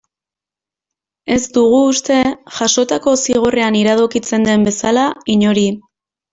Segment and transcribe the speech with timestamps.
[1.35, 2.17] Ez dugu uste,
[2.61, 5.07] jasotako zigorrean iradokitzen den bezala,
[5.39, 5.71] inori.